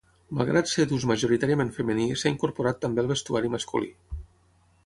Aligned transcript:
Malgrat 0.37 0.69
ser 0.71 0.85
d'ús 0.91 1.05
majoritàriament 1.11 1.69
femení 1.77 2.07
s'ha 2.21 2.33
incorporat 2.37 2.81
també 2.87 3.05
al 3.05 3.13
vestuari 3.15 3.53
masculí. 3.59 3.93